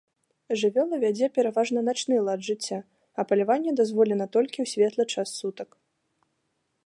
Жывёла 0.59 0.95
вядзе 1.03 1.27
пераважна 1.35 1.79
начны 1.89 2.15
лад 2.29 2.41
жыцця, 2.49 2.79
а 3.23 3.27
паляванне 3.31 3.71
дазволена 3.81 4.25
толькі 4.37 4.55
ў 4.63 4.67
светлы 4.75 5.03
час 5.17 5.27
сутак. 5.43 5.69